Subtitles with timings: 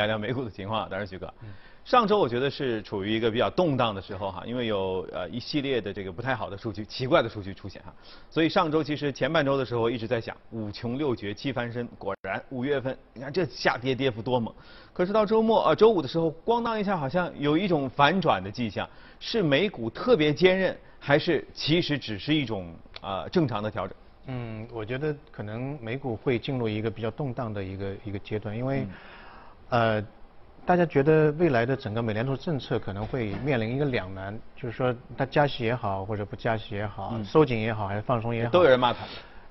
[0.00, 1.30] 聊聊美股的情况，当然徐哥。
[1.84, 7.92] 上周我觉得是处于一个比较动荡的时候哈，因为有呃一系列的这个不太好的数据、奇怪的数据出现哈，
[8.30, 14.54] 所以上周其实前半周的时候一直在想五穷六绝七翻身，果然五月份你看这下跌跌幅多猛，
[14.92, 18.88] 可是到周末呃周五的时候咣当一下好像有一种反转的迹象，
[19.18, 23.96] 是美股特别坚韧，还是其实只是一种呃正常的调整？
[24.26, 28.86] 嗯，我觉得可能美股会进入一个比较动荡的一个一个阶段，因为
[29.70, 30.04] 呃。
[30.66, 38.98] 大家觉得未来的整个美联储政策可能会面临一个两难，就是说它加息也好，或者不加息也好，收紧也好，还是放松也好，都有人骂他。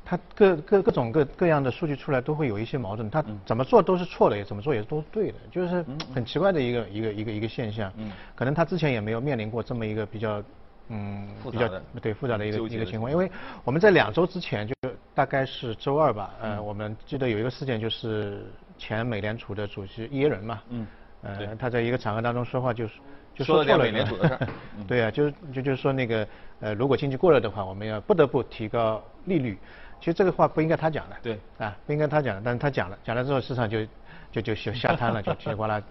[0.05, 7.91] 他各各各种各各样的数据出来都会有一些矛盾，它怎么做都是错的，也怎么做也都是对的，就是很奇怪的一个一个一个一个现象。
[8.33, 10.41] 可能他之前也没有面临过这么一个比较
[10.87, 11.67] 嗯比较
[12.01, 13.29] 对复杂的一个一个情况，因为
[13.65, 14.73] 我们在两周之前就
[15.13, 18.45] 大概是周二吧，呃，我们记得有一个事件就是
[18.79, 20.61] 前美联储的主席耶伦嘛。
[20.69, 20.87] 嗯
[21.21, 22.93] 呃，他在一个场合当中说话就是
[23.35, 24.47] 就说错了美联储的事儿。
[24.87, 26.27] 对啊，就就就是说那个
[26.61, 29.57] 呃，如果经济过热的话，我们要不得不提高利率。
[29.99, 31.15] 其实这个话不应该他讲的。
[31.21, 31.39] 对。
[31.57, 33.85] 啊，不应该他讲的，但是他讲了，讲了之后市场就
[34.31, 35.81] 就就就下瘫了，就叽里呱啦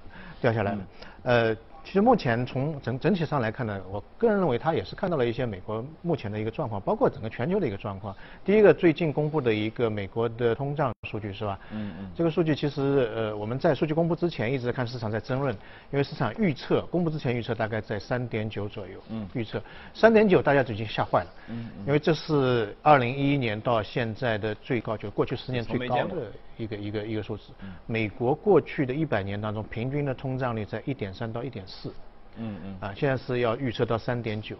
[0.40, 0.78] 掉下来了。
[1.22, 1.56] 呃。
[1.84, 8.14] 其实目前从整整体上来看呢，我个人认为他也是看到了一些美国目前的一个状况，包括整个全球的一个状况。
[8.44, 11.58] 第一个最近公布的一个美国的通胀数据是吧？
[11.72, 12.10] 嗯嗯。
[12.14, 15.54] 这个数据其实呃我们在数据公布之前一直在看市场在争论，
[15.90, 19.00] 因为市场预测公布之前预测大概在三点九左右。
[19.08, 19.26] 嗯。
[19.32, 19.62] 预测
[19.94, 21.30] 三点九大家就已经吓坏了。
[21.48, 21.84] 嗯嗯。
[21.86, 27.52] 因为这是二零一一年到现在的最高，就过去十年最高的一个一个一个数字。
[27.62, 27.72] 嗯。
[27.86, 31.94] 美国过去的一百年当中平均的通胀率在一点三到一点四。
[32.40, 34.56] 嗯嗯，啊，现在是要预测到三点九，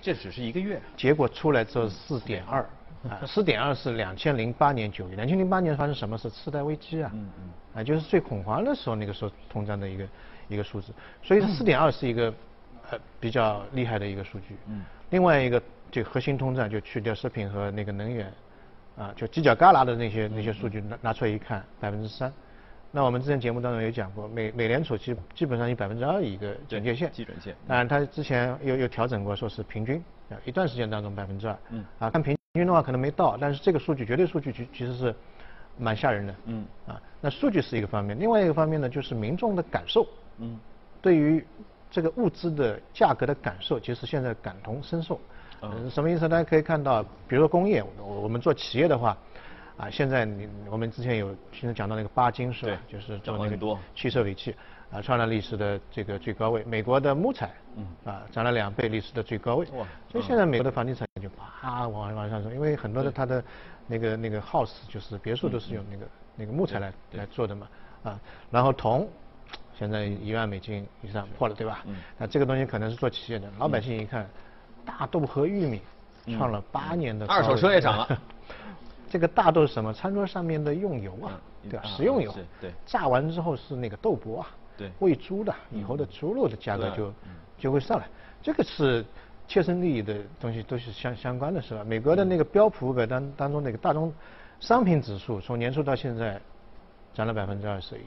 [0.00, 2.62] 这只是一个月， 结果出来之后四点二，
[3.06, 6.30] 啊，四点二是两千零八年九月，两千零八年发生什么事？
[6.30, 10.08] 次贷危机啊，嗯嗯，啊，就是最恐慌的时候，那个时候通胀的一个
[10.48, 12.32] 一个数字，所以四点二是一个
[12.90, 18.32] 呃比较厉害的一个数据，嗯，另外一个就核心通胀就去掉食品和那个能源，
[18.96, 22.32] 啊，就犄角旮旯的那些那些数据拿拿出来一看，百分之三。
[22.92, 27.54] 那我们之前节目当中有讲过，美美联储其实基本上以百分之二一个警戒线，基准线。
[27.68, 31.56] 当然，它之前又又调整过，说是平均啊，一段时间当中百分之二。
[31.70, 31.84] 嗯。
[32.00, 35.14] 啊，看平均的话可能没到，但是这个数据绝对数据其其实是
[35.78, 36.34] 蛮吓人的。
[36.46, 36.66] 嗯。
[36.88, 40.04] 啊，那数据是一个方面，另外一个方面呢，就是民众的感受。
[40.38, 40.58] 嗯。
[41.00, 41.46] 对于
[41.92, 45.20] 这个物资的价格的感受，其实现在感同身受。
[45.62, 45.90] 嗯。
[45.90, 46.28] 什么意思？
[46.28, 49.16] 大家可以看到，比如说工业，我们做企业的话。
[49.76, 52.82] 啊，现在你我们之前有其实讲到那个巴金是吧？
[52.86, 54.54] 就是做那个汽车尾气，
[54.92, 56.62] 啊，创了历史的这个最高位。
[56.64, 59.64] 美国的木材，嗯，啊，涨了两倍历史的最高位。
[59.72, 59.86] 哇！
[60.12, 63.42] 所以现在美国的房地产就啪往往上走，因为很多的它的
[63.86, 66.06] 那个那个 house 就是别墅都是用那个
[66.36, 67.66] 那个木材来来做的嘛，
[68.02, 69.08] 啊，然后铜
[69.78, 71.80] 现在一万美金以上破了，对吧？
[71.86, 71.96] 嗯。
[72.18, 74.28] 那这个东西可能是做企业的，老百姓一看，
[74.84, 75.80] 大豆和玉米
[76.36, 77.26] 创了八年的。
[77.26, 78.20] 二手车也涨了。
[79.10, 79.92] 这个大豆是什么？
[79.92, 81.84] 餐桌上面的用油啊，对吧？
[81.84, 84.46] 食用油，对，榨完之后是那个豆粕啊，
[84.76, 87.12] 对，喂猪的，以后的猪肉的价格就
[87.58, 88.06] 就会上来，
[88.40, 89.04] 这个是
[89.48, 91.82] 切身利益的东西，都是相相关的，是吧？
[91.82, 94.12] 美国的那个标普五百当当中那个大宗
[94.60, 96.40] 商品指数，从年初到现在。
[97.12, 98.00] 涨了百分之二十一，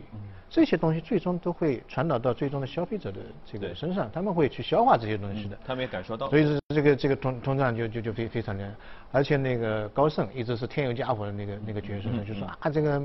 [0.49, 5.57] 这些东西最终都会传导到最终的消费者的这个身上，他们会去消化这些东西的。
[5.65, 6.29] 他们也感受到。
[6.29, 8.71] 所以是这个这个通通胀就就就非非常厉害，
[9.11, 13.01] 而且那个高盛一直是添油加火的那个那个角色，就说啊这个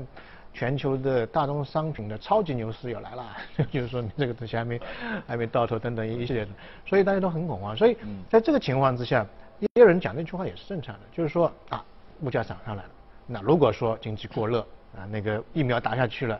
[0.53, 3.35] 全球的大宗商品的超级牛市要来了，
[3.69, 4.79] 就是说你这个东西还没
[5.27, 6.51] 还没到头等等一系列的，
[6.85, 7.75] 所以大家都很恐慌。
[7.75, 7.97] 所以
[8.29, 9.25] 在这个情况之下，
[9.59, 11.83] 也有人讲那句话也是正常的，就是说啊
[12.21, 12.89] 物价涨上来了，
[13.27, 14.65] 那如果说经济过热。
[14.95, 16.39] 啊，那个疫苗打下去了，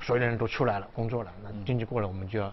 [0.00, 2.52] 所有的人都出来了，工作了，那经济过了，我们就要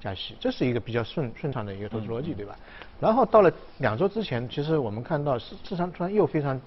[0.00, 2.56] 加息，这是一个比较顺顺畅的一个投资逻辑，对吧？
[3.00, 6.60] 然后到了两周之前，其实我们看到市市场突然又非常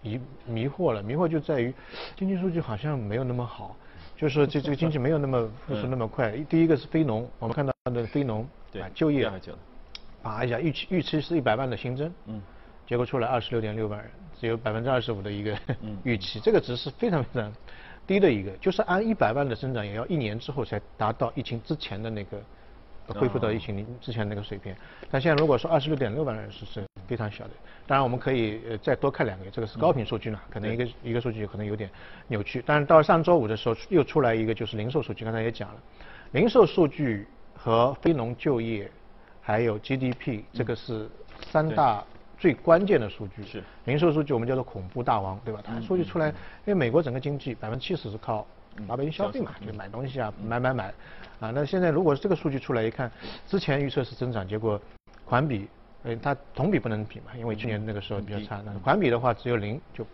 [0.00, 1.72] 迷迷惑了，迷惑就在于
[2.16, 3.76] 经济数据好像没有那么好，
[4.16, 6.30] 就是说这这个经济没有那么 复苏那么快。
[6.48, 9.30] 第一个是非农，我们看到的非农啊就业，
[10.22, 12.40] 啊一下预期预期是一百万的新增，嗯，
[12.86, 14.10] 结果出来二十六点六万人。
[14.36, 15.56] 只有百分之二十五的一个
[16.02, 17.50] 预期，这个值是非常非常
[18.04, 22.42] 低的一个，就是按一百万的增长，也要一年之后才达到疫情之前的那个
[23.06, 24.74] 恢复到疫情之前那个水平。
[25.08, 27.50] 但现在如果说二十六点六万人是是非常小的，
[27.86, 31.88] 当然我们可以呃再多看两个月，这个是高频数据呢，可能一个一个数据可能有点
[32.26, 32.62] 扭曲。
[32.66, 35.80] 但是到上周五的时候又出来一个就是零售数据，刚才也讲了，
[36.32, 38.90] 零售数据和非农就业
[39.40, 41.08] 还有 GDP 这个是
[41.50, 42.04] 三大。
[42.44, 43.42] 最关键的数据。
[43.42, 43.62] 是。
[43.86, 45.62] 零售数据，我们叫做恐怖大王，对吧？
[45.64, 46.34] 它数据出来，因
[46.66, 48.46] 为美国整个经济百分之七十是靠
[48.86, 50.92] 老百姓消费嘛，就买东西啊，买买买，
[51.40, 53.10] 啊，那现在如果这个数据出来一看，
[53.46, 54.78] 之前预测是增长，结果
[55.24, 55.66] 环比，
[56.02, 60.06] 呃，它同比不能比嘛，因为去年那个时候比较差，那环比的话只有零，就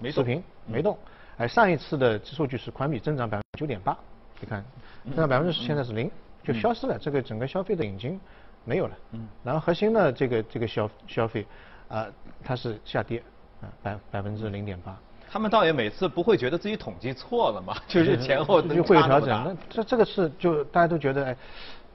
[0.00, 0.98] 没持平没动。
[1.36, 3.96] 哎，上一次的数据是环比增长百分之九点八，
[4.40, 4.64] 你看，
[5.04, 6.10] 增长百分之十，现在是零，
[6.42, 8.18] 就消失了，这个整个消费的引擎
[8.64, 8.98] 没有了。
[9.12, 9.28] 嗯。
[9.44, 11.46] 然后核心的这个这个消消费，
[11.88, 12.06] 啊，
[12.44, 13.22] 它是下跌，
[13.60, 14.96] 啊，百百分之零点八。
[15.30, 19.28] 他们倒也每次不会觉得自己统计错了嘛， 就是前后就会有调整。
[19.28, 21.36] 那这这个是就大家都觉得，哎，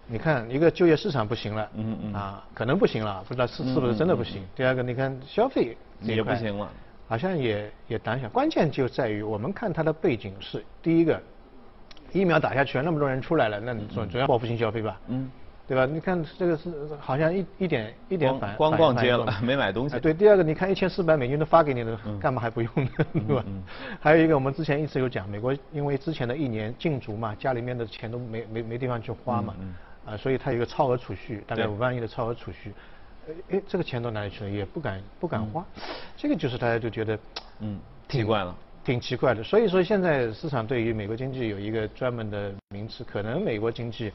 [0.06, 4.46] 你看一个就业市场不行了，嗯嗯，啊，可能不行了，不知道是是不是真的不行。
[4.56, 6.70] 第二个，你看消费也不行了。
[7.06, 11.22] 好像也也胆小，关键就在于我们看它的背景是第一个，
[12.12, 15.00] 疫苗打下去了，那么多人出来了，那你总总要报复性消费吧？
[15.08, 15.30] 嗯，
[15.66, 15.86] 对吧？
[15.86, 16.70] 你看这个是
[17.00, 20.00] 好像一一点一点反光逛街了， 没买东西。
[20.00, 22.92] 对，第二个你看一千四百美金都发给你了，干嘛还不用呢？
[23.28, 23.46] 对吧？
[24.00, 29.56] 还有一个我们之前一直有讲，美国因为之前的一年禁足嘛，家里面的钱都没没没地方去花嘛，
[30.06, 32.74] 啊，所以它有个超额储蓄，大概五万亿的超额储蓄。
[33.52, 34.50] 哎，这个钱到哪里去了？
[34.50, 35.66] 也不敢不敢花，
[36.18, 37.18] 这个就是大家就觉得，
[37.60, 37.80] 嗯，
[38.10, 39.42] 奇怪了，挺奇怪的。
[39.42, 44.12] 所以说现在市场对于美国经济有一个专门的名词，可能美国经济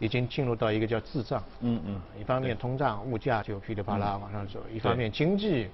[0.00, 1.40] 已经进入到一个叫滞胀。
[1.60, 2.00] 嗯嗯。
[2.20, 5.68] 一方面通胀物价就噼里啪啦往上走，一方面经济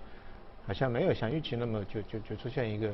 [0.67, 2.91] 好像没有像预期那么就就就出现一个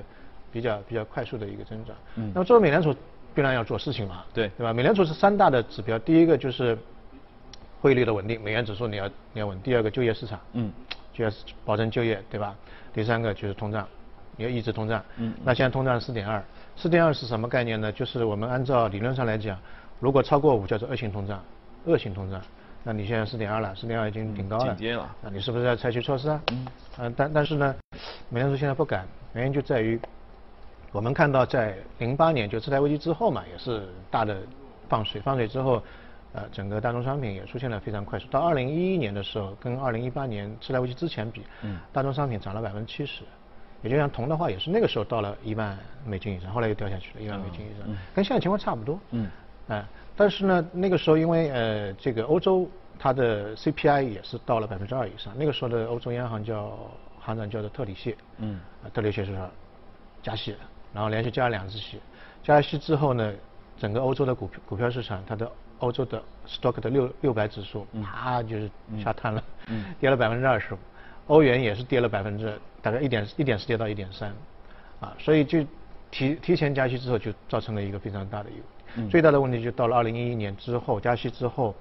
[0.52, 1.96] 比较比较快速的一个增长。
[2.14, 2.30] 嗯。
[2.32, 2.94] 那么作为美联储
[3.34, 4.22] 必然要做事情嘛？
[4.32, 4.48] 对。
[4.56, 4.72] 对吧？
[4.72, 6.78] 美联储是三大的指标，第一个就是。
[7.80, 9.60] 汇率的稳定，美元指数你要你要稳。
[9.60, 10.72] 第二个就业市场，嗯，
[11.12, 11.30] 就要
[11.64, 12.54] 保证就业，对吧？
[12.94, 13.84] 第三个就是通胀，
[14.36, 15.04] 你要抑制通胀。
[15.16, 15.34] 嗯。
[15.42, 16.40] 那现在通胀四点二，
[16.76, 17.90] 四点二是什么概念呢？
[17.90, 19.58] 就是我们按照理论上来讲，
[20.02, 21.40] 如果超过五叫做恶性通胀，
[21.84, 22.40] 恶性通胀。
[22.82, 24.74] 那你现在四点二了，四点二已经挺高了。
[24.74, 25.08] 了。
[25.22, 26.42] 那你是不是要采取措施啊？
[26.50, 26.66] 嗯。
[26.98, 27.72] 嗯，但但是呢，
[28.28, 30.00] 美联储现在不敢，原因就在于，
[30.90, 34.36] 我们看到在零八年就次贷危机之后嘛，也是大的
[34.88, 35.80] 放水，放水之后。
[36.34, 38.26] 呃，整个大宗商品也出现了非常快速。
[38.28, 43.22] 到二零一一年的时候，跟二零一八年次贷危机之前比，嗯，大宗商品涨了百分之七十。
[43.82, 48.98] 也就像铜的话，也是那个时候到了一万美金以上，后来又掉下去了，一万美金以上，跟现在情况差不多。
[49.10, 49.28] 嗯，
[49.68, 49.84] 哎，
[50.16, 52.68] 但是呢，那个时候因为呃，这个欧洲
[52.98, 56.78] 它的 CPI 也是到了百分之二以上，那个时候的欧洲央行叫
[57.20, 58.60] 行长叫做特里谢，嗯，
[58.92, 59.34] 特里谢说
[60.22, 60.56] 加息，
[60.92, 62.00] 然后连续加了两次息，
[62.42, 63.32] 加息之后呢，
[63.78, 68.70] 整个欧洲的股股票市场它的欧洲的 stock 的六六百指数，啪就是
[69.02, 70.78] 下探了，嗯跌了百分之二十五，
[71.28, 74.32] 欧元也是跌了百分之大概一点一点四跌到一点三，
[75.00, 75.64] 啊，所以就
[76.10, 78.62] 提提前加息之后就造成了一个非常大的一个
[79.10, 81.74] 最大的问题就到了二零一一年之后加息之后，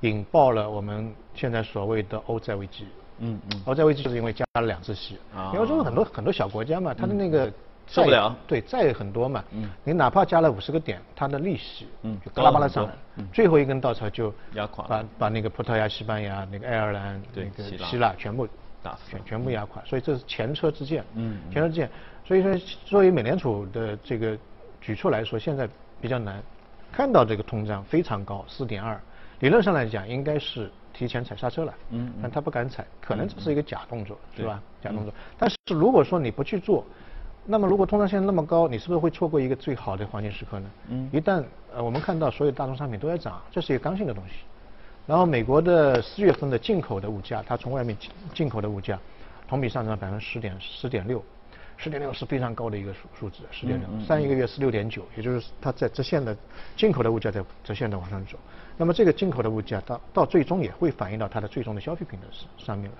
[0.00, 2.86] 引爆了我们现在所谓的欧债危机，
[3.18, 5.50] 嗯嗯，欧债危机就是因为加了两次息，啊。
[5.54, 7.52] 因为中国很多很多小国家嘛，它的那个。
[7.86, 12.92] 受不了，对，债很多嘛，嗯，你哪怕加了五十个点，它的利息，嗯，就巴拉巴拉上来，
[13.30, 18.14] 最后一根稻草就压垮，把把那个葡萄牙、西班牙、那个爱尔兰、那个希腊。
[18.16, 18.48] 全部
[18.82, 21.90] 打全全部压垮，所以这是前车之鉴，嗯，前车之鉴，
[22.24, 22.56] 所以说
[22.86, 24.34] 作为美联储的这个
[24.80, 25.68] 举措来说，现在
[26.00, 26.42] 比较难，
[26.92, 29.00] 看到这个通胀非常高，四点二，
[29.40, 34.60] 理论上来讲应该是提前踩刹车了，嗯，但他不敢踩，可能这是一个假动作，是吧？
[34.82, 36.84] 假动作，但是如果说你不去做。
[37.46, 40.70] 那么，如果通胀现在那么高，你是不是会错过一个最好的黄金时刻呢？
[40.88, 41.10] 嗯。
[41.12, 41.44] 一旦
[41.74, 44.32] 呃，我们看到所有大宗商品都在涨，这是一个刚性的东西。
[45.06, 48.98] 然后，美国的四月份的进口的物价，它从外面进进口的物价，
[49.46, 51.22] 同比上涨百分之十点十点六，
[51.76, 54.06] 十点六是非常高的一个数数字，十点六。
[54.06, 56.36] 上一个月是六点九，也就是它在直线的
[56.76, 58.38] 进口的物价在直线的往上走。
[58.76, 62.96] 那么，这个进口的物价到到最终也会反映到它的最终的消费品的上上面来。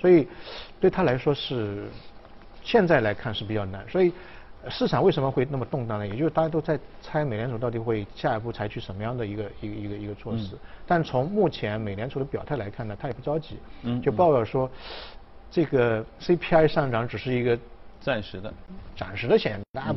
[0.00, 0.26] 所以，
[0.80, 1.88] 对他来说是。
[2.62, 4.12] 现在来看是比较难，所以
[4.68, 6.06] 市场为什么会那么动荡呢？
[6.06, 10.58] 也就是大家都在猜美联储到底会下一步采取什么样的一个一个一个一个措施。
[10.86, 13.56] 但从目前美联储的表态来看呢，他也不着急，
[14.02, 14.70] 就报告说
[15.50, 17.58] 这个 CPI 上涨只是一个
[18.00, 18.52] 暂时的、
[18.96, 19.94] 暂时的现象，大家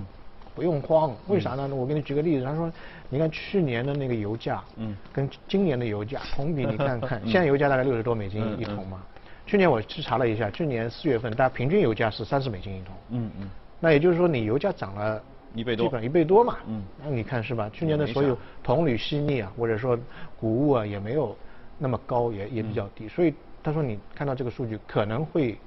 [0.54, 1.16] 不用慌。
[1.28, 1.68] 为啥呢？
[1.74, 2.72] 我给你举个例子，他说，
[3.10, 9.02] 你看去年的那个油价，嗯，跟今年的油价同比，你看看，现在油价大概六十多美金一桶嘛。
[9.46, 12.96] 去年我去查了一下，去年四月份，大家平均油价是三十美金一桶。
[13.10, 13.50] 嗯嗯。
[13.80, 15.22] 那也就是说，你油价涨了
[15.54, 16.58] 一倍多，基本一倍多嘛。
[16.68, 16.84] 嗯。
[17.04, 17.70] 那你看是吧？
[17.74, 19.98] 去年的所有铜、铝、锡、镍啊，或者说
[20.40, 21.36] 谷物啊，也没有
[21.78, 23.08] 那么高，也也比较低。
[23.08, 25.58] 所以他说，你看到这个数据可能会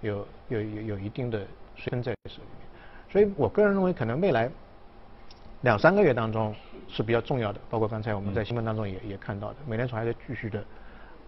[0.00, 1.46] 有有有有一定的
[1.80, 2.68] 水分在手里面。
[3.10, 4.48] 所以我个人认为，可能未来
[5.62, 6.54] 两三个月当中
[6.88, 7.60] 是比较重要的。
[7.68, 10.62] 包括刚才我们在新闻当中也也看到的，美联储还在继续的。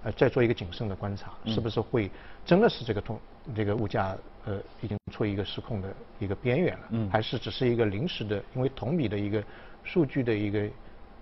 [0.05, 2.11] 呃再做一个谨慎的观察，是不是会
[2.45, 3.17] 真的是这个通
[3.55, 9.41] 这个物价呃已经处于一个失控的一个边缘了，嗯，还是只是一个临时的因为同比的一个
[9.85, 10.69] 数据的一个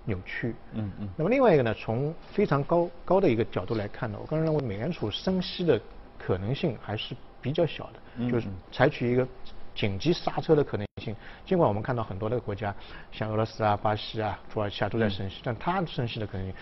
[0.07, 1.07] 扭曲，嗯嗯。
[1.15, 5.79] 那么另外一个呢，从非常高高的一个角度来看呢，我个人认为美联储升息的
[6.19, 9.27] 可能性还是比较小的，就是采取一个。
[9.73, 11.15] 紧急刹车的可能性，
[11.47, 12.75] 尽管我们看到很多的国家，
[13.13, 16.55] 像俄罗斯啊、巴西啊、土耳其啊都在升息，但它升息的可能性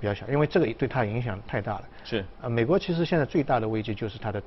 [0.00, 1.84] 比较小，因为这个对它影响太大了。
[2.04, 2.24] 是。
[2.40, 4.40] 呃，美国其实现在最大的危机就是它的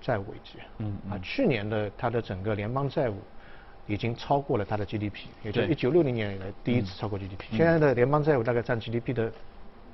[0.00, 0.58] 债务危机。
[0.78, 0.98] 嗯。
[1.10, 3.20] 啊，去年的它的整个联邦债务
[3.86, 7.56] 已经超过了它的 GDP，也就是一九六零年以来第一次超过 GDP。
[7.56, 9.30] 现在的联邦债务大概占 GDP 的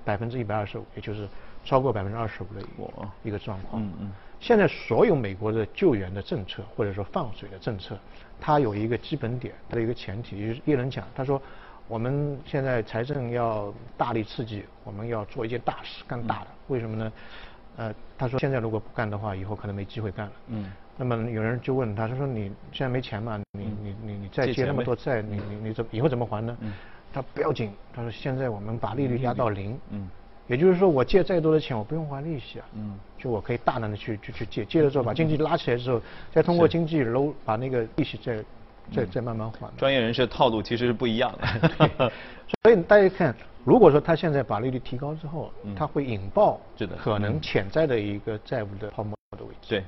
[0.04, 1.28] 百分之一百二十五，也就是
[1.62, 3.82] 超过百分之二十五的一个一个状况。
[3.82, 4.12] 嗯嗯。
[4.38, 7.98] 现在所有美国的救援的政策或者说放水的政策，
[8.40, 11.40] 它有一个基本点，它的一个前提就是耶伦讲，他说
[11.88, 16.46] 我们现在财政要大力刺激，我们要做一件大事，干大的。
[16.68, 17.12] 为什么呢？
[17.76, 20.32] 呃，他说现在如果不干的话，以后可能没机会干了。
[20.48, 20.72] 嗯。
[20.98, 23.38] 那么有人就问他，他说你现在没钱嘛？
[23.52, 26.56] 你你你你再借那么多债，你你你怎以后怎么还呢？
[26.60, 26.72] 嗯。
[27.12, 29.78] 他不要紧，他说现在我们把利率压到零。
[29.90, 30.08] 嗯。
[30.46, 32.66] 也就是说，我借再多的钱，我不用还利息啊。
[32.74, 32.98] 嗯。
[33.18, 36.00] 就我可以大胆的去去去借，借了之后把经济拉起来之后，
[36.32, 38.44] 再通过经济搂把那个利息再
[38.92, 39.68] 再再慢慢还。
[39.76, 42.12] 专业人士的套路其实是不一样的。
[42.62, 43.34] 所以大家看，
[43.64, 46.60] 如果说他现在把利率提高之后，他会引爆
[46.98, 49.68] 可能潜在的一个债务的泡沫的位置。
[49.68, 49.84] 对。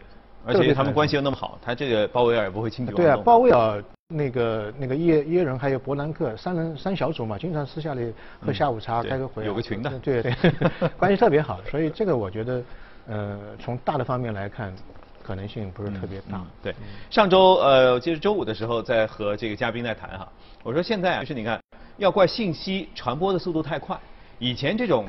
[0.47, 3.05] 而且他们关系又那么好，他这个鲍威尔也不会轻举妄动。
[3.05, 3.85] 对啊，鲍威尔
[4.15, 8.11] 那个那个耶耶人还有伯南克三人三小组嘛，经常私下里
[8.41, 9.45] 喝下午茶、开个会。
[9.45, 9.99] 有个群的。
[9.99, 10.35] 对对，
[10.97, 12.63] 关系特别好，所以这个我觉得，
[13.07, 14.75] 呃，从大的方面来看，
[15.23, 16.43] 可能性不是特别大。
[16.63, 16.75] 对，
[17.11, 20.27] 上周呃，就是周五的时候在和这个嘉宾在谈哈，
[20.63, 21.61] 我说现在啊，就是你看，
[21.99, 23.95] 要怪信息传播的速度太快，
[24.39, 25.05] 以前这种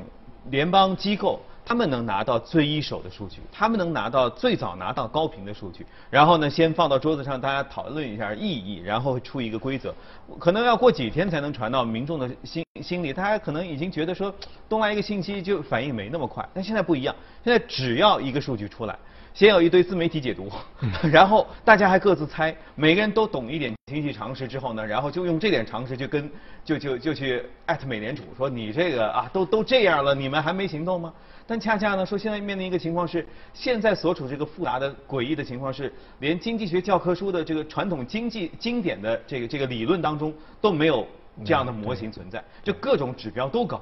[0.49, 1.39] 联邦机构。
[1.69, 9.93] 他们能拿到最一手的数据，他们能拿到最早拿到高频的数据，然后呢，先放到桌子上，大家讨论一下意义，然后出一个规则，
[10.39, 14.33] 可能要过几天才能传到民众的心心里，大家可能已经觉得说
[14.67, 18.97] 东来一个信息就反应没那么快，但现在不一样，现在只要一个数据出来。
[19.39, 20.51] 先有一堆自媒体解读，
[21.09, 26.29] 然后大家还各自猜，每个人都懂一点经济常识之后呢，然后就用这点常识就跟
[26.65, 31.13] 就就就去艾特美联储说你这个啊都都这样了，你们还没行动吗？
[31.47, 41.07] 但恰恰呢说现在面临一个情况是，现在所处这个复杂的诡异的情况是，连经济学教科书的这个传统经济经典的这个这个理论当中都没有
[41.45, 43.81] 这样的模型存在，就各种指标都高。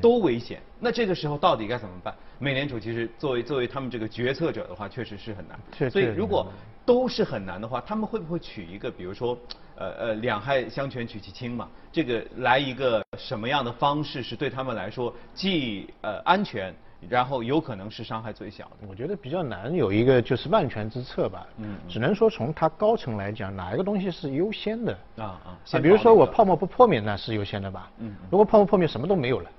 [0.00, 2.14] 都危险，那这个时候到底该怎么办？
[2.38, 5.90] 美联储其实作为作为他们这个决策者的话，确实是很难。
[5.90, 6.46] 所以如果
[6.84, 9.38] 都是很难的话，他们会不会取一个，比如说，
[9.76, 11.68] 呃呃，两害相权取其轻嘛？
[11.92, 16.74] 这个来一个什么样的方式是对他们来说既呃安全？
[17.06, 18.88] 然后有可能是伤害最小的。
[18.88, 21.46] 我觉得比较难有一个就是万全之策吧。
[21.58, 21.76] 嗯。
[21.86, 24.98] 只能说从它高层来讲，哪一个东西是优先的？
[25.18, 25.48] 啊啊。
[25.70, 27.90] 啊，比如说我泡沫不破灭，那是优先的吧？
[27.98, 28.16] 嗯。
[28.30, 29.50] 如果泡沫破灭，什么都没有了。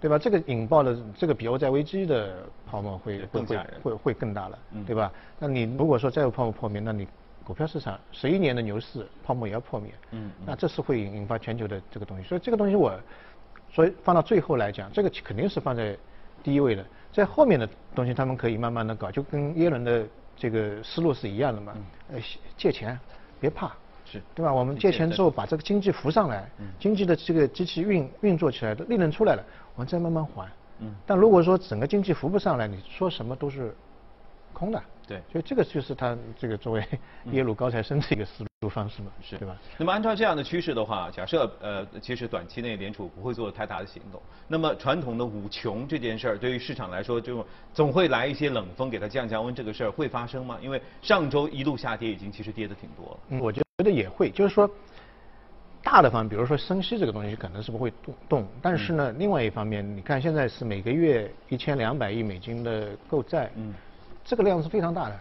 [0.00, 0.08] 对。
[0.08, 0.18] 吧？
[0.18, 2.36] 这个引爆的这个比欧债危机的
[2.66, 5.12] 泡沫会会会会会更大了，对吧？
[5.38, 7.06] 那你如果说债务泡沫破灭，那你
[7.44, 9.92] 股票市场十一年的牛市泡沫也要破灭。
[10.10, 10.30] 嗯。
[10.44, 12.92] 那这是会引引发全球的这个东西，所以这个东西我，
[13.70, 15.96] 所以放到最后来讲，这个肯定是放在。
[16.40, 21.74] 第一位的，在后面的东西他们可以慢慢的搞，就跟耶伦的这个思路是一样的嘛。
[22.12, 22.20] 呃，
[22.56, 22.98] 借钱
[23.40, 23.72] 别怕，
[24.10, 24.52] 是对吧？
[24.52, 26.48] 我们借钱之后把这个经济扶上来，
[26.78, 30.48] 经济的这个机器运运作起来的利润出来了，我们再慢慢还。
[30.80, 30.94] 嗯。
[31.06, 33.74] 但如果说整个经济扶不上来，你说什么都是
[34.52, 34.82] 空的。
[35.06, 36.86] 对，所以这个就是他这个作为
[37.32, 39.56] 耶鲁高材生的一个思路方式嘛，是对吧？
[39.78, 50.58] 那么按照这样的趋势的话，假设呃，其实短期内联储不会做太大的行动，那么传统的五穷这件事儿对于市场来说，就总会来一些冷风给它降降温，这个事儿会发生吗？
[50.60, 53.18] 因为上周一路下跌，已经其实跌的挺多了。
[53.30, 54.68] 嗯，我觉得也会，就是说
[55.84, 63.48] 大的方面，比如说升息这个东西可能是不会动动，但是呢，另外一方面，你看现在是每个月一千两百亿美金的购债。
[63.54, 63.72] 嗯。
[64.24, 65.20] 这个量是非常大的，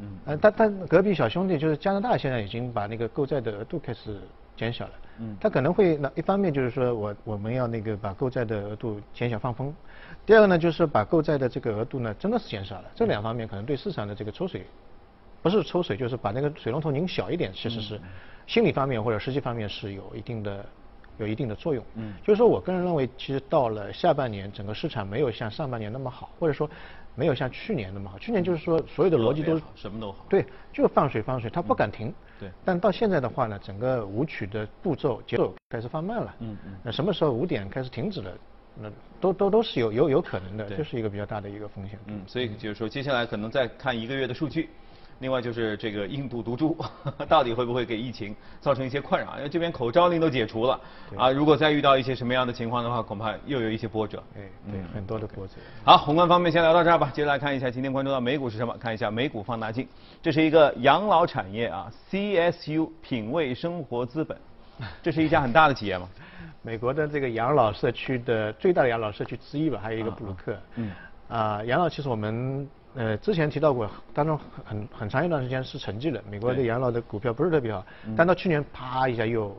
[0.00, 4.18] 嗯，呃，但但隔壁小兄弟就是加拿大，现在已经把那个购债的额度开始
[4.56, 9.74] 减小了，嗯，他可能会那一方面就是说我我们要那个把购债的额度减小放风，
[10.24, 14.64] 第二个呢就是把购债的这个额度呢真的是减少了，这两方面可能对市场的这个抽水，
[15.42, 18.00] 不是抽水就是把那个水龙头拧小一点，其实是
[18.46, 20.64] 心理方面或者实际方面是有一定的
[21.18, 26.68] 有一定的作用，嗯，就是说我个人认为其实到了下半年整个市场没有像上半年那么好，或者说。
[27.18, 32.12] 没有像去年那么好，去年就是说所有的逻辑都什么都好，对，就放水放水，它不敢停。
[32.38, 32.50] 对。
[32.62, 36.34] 但到现在的话呢，整个舞曲的步骤节奏开始放慢了。
[36.40, 36.74] 嗯嗯。
[36.82, 38.30] 那什么时候五点开始停止了？
[38.78, 41.98] 那都都都是有有有可能的，这是一个比较大的一个风险。
[42.04, 44.68] 嗯，所以就是说，接下来可能再看一个月的数据。
[45.20, 46.76] 另外就是这个印度毒株，
[47.26, 49.36] 到底会不会给疫情造成一些困扰？
[49.38, 50.78] 因为这边口罩令都解除了，
[51.16, 54.22] 啊，如果再遇到一些什么样的情况的话，恐怕又有一些波折。
[54.34, 55.54] 对，对，很多的波折。
[55.84, 57.10] 好，宏观方面先聊到这儿吧。
[57.14, 58.76] 接着来看一下今天关注到美股是什么？
[58.78, 59.88] 看一下美股放大镜，
[60.20, 64.36] 这是一个养老产业啊，CSU 品味生活资本，
[65.02, 66.08] 这是一家很大的企业吗？
[66.60, 70.54] 美国的这个养老社区的最大的养老社区之一吧，还有一个布鲁克。
[70.74, 70.90] 嗯。
[71.28, 72.68] 啊，养老其实我们。
[72.96, 77.84] 呃，之前提到过，当中很很长一段时间是沉寂的，美国的养老的股票不是特别好，
[78.16, 79.54] 但到去年啪一下又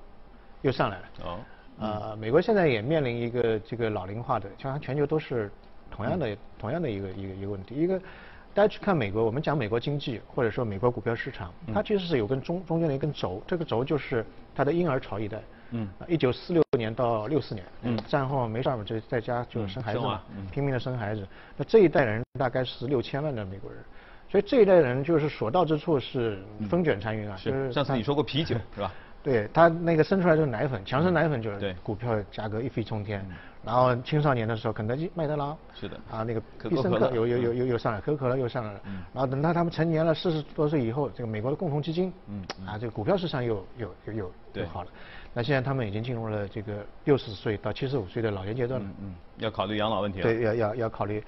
[0.63, 1.03] 又上来了。
[1.23, 1.39] 哦。
[1.79, 5.51] 呃，美国现在也面临一个这个老龄化的，像全球都是
[5.91, 7.75] 同样的同样的一个一个一个问题。
[7.75, 7.99] 一个，
[8.55, 14.25] 大家去看美国，我们讲美国经济或者说美国股票市场，它其实是有根中中间的一根轴，这个轴就是
[14.55, 15.39] 它的婴儿潮一代。
[15.71, 20.21] 嗯，一九四六年到六四年，嗯，战后没事儿嘛，就在家就生孩子嘛，
[20.51, 21.27] 拼命的生孩子。
[21.55, 23.79] 那这一代人大概是六千万的美国人，
[24.29, 27.35] 所以这一代人就是所到之处是风卷残云啊。
[27.35, 27.71] 是。
[27.71, 28.91] 上次你说过啤酒 是吧？
[29.23, 33.25] 对他那个生出来就是奶粉，强生奶粉就是股票价格一飞冲天。
[33.65, 38.79] 然后青少年的时候，肯德基、麦当劳是的啊，那个必胜客又又又又又上来，可口可乐又上来了。
[39.13, 44.89] 然后等到他们成年了，四十多岁以后，这个美国的共同基金，嗯，啊，这个股票市场又又又又又好了。
[45.37, 48.87] 那现在他们已经进入了这个六十岁到七十五岁的老年阶段了。
[48.99, 50.23] 嗯，要考虑养老问题了。
[50.23, 51.23] 对，要要要考虑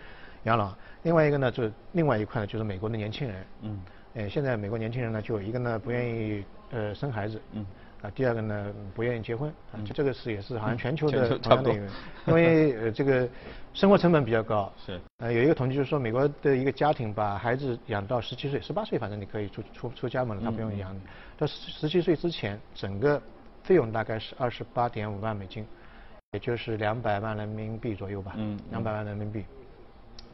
[0.46, 0.74] 养老。
[1.04, 3.46] 另外一个呢，就是另外一块呢，就是美国的年轻人。
[3.62, 3.80] 嗯。
[4.16, 7.40] 呃，现在美国年轻人呢，就一个呢不愿意呃生孩子。
[7.52, 7.64] 嗯。
[8.02, 11.88] 啊，第二个呢，不愿意结婚，啊，就这个是也是好像全球的同样的一个，
[12.26, 13.30] 因为呃这个
[13.76, 14.74] 生活成本比较高。
[14.84, 15.00] 是。
[15.18, 21.00] 呃，有一个统计就是说，美国的一个家庭把孩子养到十七岁、十八岁，反正你可以出出出家门了，他不用养你。
[21.38, 23.22] 到十十七岁之前，整个
[23.70, 25.64] 费用大概是二十八点五万美金，
[26.32, 28.34] 也就是两百万人民币左右吧。
[28.36, 28.60] 嗯。
[28.72, 29.46] 两百万人民币，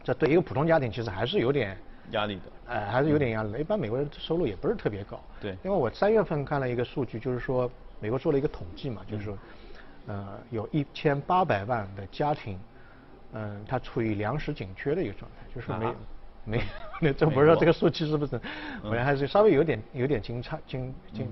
[0.06, 1.78] 这对一个普通家庭其实还是有点。
[2.12, 3.60] 压力的，哎，还是有点压力的。
[3.60, 5.20] 一般美国人收入也不是特别高。
[5.42, 5.52] 对。
[5.66, 9.38] 因为我三月份看了一个数据，就是说美国做了一个统计嘛，就是说，
[10.08, 12.58] 呃，有一千八百万的家庭，
[13.34, 15.94] 嗯，它处于粮食紧缺的一个状态，就是没
[16.46, 16.64] 没，
[17.02, 18.40] 那 这不知道这个数据是不是，
[18.84, 21.28] 好像还是稍微有点有点惊诧惊惊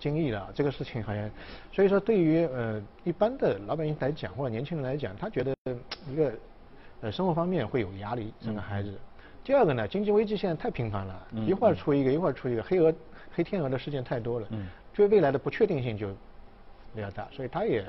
[0.00, 1.30] 惊异的这个事情好像，
[1.72, 5.54] 所以说对于呃一般的老百姓来讲或者年轻人来讲，他觉得
[6.10, 6.32] 一个
[7.02, 8.98] 呃生活方面会有压力，生个孩子。
[9.44, 12.92] 第二个呢，经济危机现在太频繁了，一会儿出一个，一会儿出一个，黑鹅、
[13.32, 14.48] 黑天鹅的事件太多了，
[14.94, 16.08] 对未来的不确定性就
[16.94, 17.84] 比较大，所以他也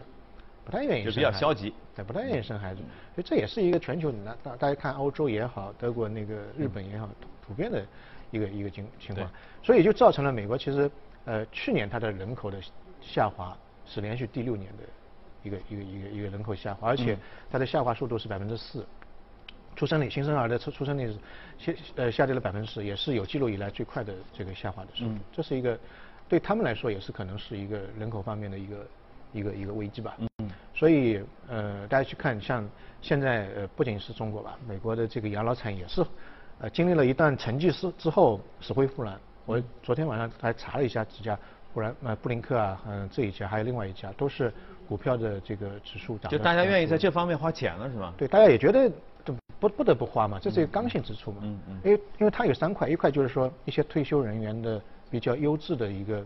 [0.64, 1.04] 不太愿意。
[1.04, 1.74] 就比较消极。
[1.94, 2.82] 对，不太愿意生孩子，
[3.14, 7.10] 所以这也是一个全球，那大大家看欧洲也好，德国那个日本也好，
[7.46, 7.86] 普遍的
[8.32, 9.30] 一个一个情情况，
[9.62, 10.90] 所以就造成了美国其实
[11.26, 12.60] 呃去年它的人口的
[13.00, 14.84] 下滑是连续第六年的
[15.44, 17.18] 一个一个一个一个人口下滑，而且
[17.50, 18.86] 它的下滑速度是百分之四。
[19.74, 21.08] 出生率，新生儿的出出生率
[21.58, 25.16] 是下呃下跌了百分之十，也是有记录以来最快的这个下滑的速度。
[25.32, 25.80] 这是一个
[26.28, 28.88] 对他们来说也是可能是一个人口方面的一个
[29.32, 30.18] 一个一个危机吧。
[30.40, 30.52] 嗯。
[30.76, 32.70] 所以呃大家去看，像
[33.02, 36.06] 现在呃不仅是中国吧，美国的这个养老产业是
[36.60, 39.18] 呃经历了一段沉寂之之后死灰复燃。
[39.46, 41.38] 我昨天晚上还查了一下几家，
[41.74, 44.54] 不然呃布林克啊，嗯这一家还有另外一家都是
[44.88, 46.32] 股票的这个指数涨。
[46.32, 48.14] 就大家愿意在这方面花钱了是吗？
[48.18, 48.92] 对，大家也觉得。
[49.60, 51.38] 不不得不花嘛，这是一个刚性支出嘛。
[51.44, 51.80] 嗯嗯。
[51.84, 56.26] 因为因为它有三块，一块就是说一些退休人员的比较优质的一个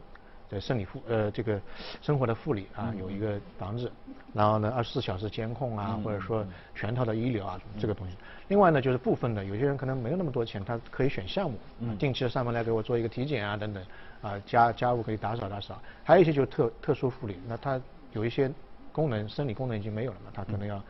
[0.56, 1.62] 的生理护呃这个
[2.02, 3.92] 生活的护理啊，有一个房子，
[4.34, 8.16] 然后呢二十四小时监控啊，或者说全套的医疗啊这个东西。
[8.48, 11.58] 另外呢就是部分的有些人可能没有那么多钱，他可以选项目，
[12.00, 13.84] 定期的上门来给我做一个体检啊等等，
[14.22, 15.80] 啊家家务可以打扫打扫。
[16.04, 17.80] 还有一些就是特特殊护理，那他
[18.14, 18.50] 有一些
[18.92, 20.82] 功能生理功能已经没有了嘛，他可能要。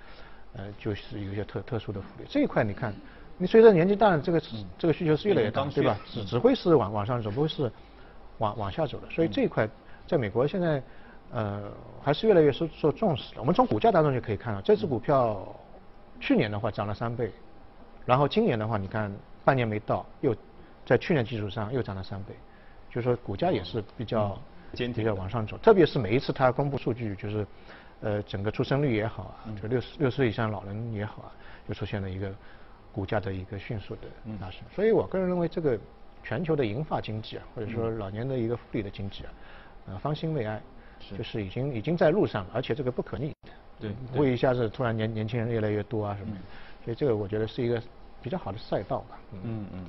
[0.57, 2.95] 呃，就是有一些特特殊的护理，这一块你看，
[3.37, 4.41] 你随着年纪大了，这个
[4.77, 5.99] 这个需求是越来越大，对吧？
[6.05, 7.69] 只只会是往往上走，不会是
[8.37, 9.09] 往往下走的。
[9.09, 9.67] 所以这一块
[10.07, 10.81] 在美国现在
[11.31, 11.63] 呃
[12.01, 13.41] 还是越来越受受重视的。
[13.41, 15.45] 我们从股价当中就可以看到，这只股票
[16.19, 17.31] 去年的话涨了三倍，
[18.05, 19.11] 然后今年的话，你看
[19.43, 20.35] 半年没到，又
[20.85, 22.33] 在去年基础上又涨了三倍，
[22.89, 24.37] 就是说股价也是比较
[24.73, 25.57] 比较往上走。
[25.59, 27.45] 特别是每一次它公布数据，就是。
[28.01, 31.31] 呃，整个出生率也好啊，就六十六岁以上老人也好啊，
[31.67, 32.29] 就出现了一个
[32.91, 34.01] 股价的一个迅速的
[34.41, 34.61] 拉升。
[34.75, 35.79] 所以我个人认为，这个
[36.27, 39.31] 全球的银发经济啊，或者说老年的一个福利的经济啊，
[39.87, 40.59] 呃，方兴未艾，
[41.15, 43.31] 就是已经已经在路上了，而且这个不可逆，
[43.79, 46.41] 对，不会一下子突然年年轻人越来越多啊什么的。
[46.83, 47.81] 所以这个我觉得是一个
[48.23, 49.19] 比较好的赛道吧。
[49.33, 49.85] 嗯嗯。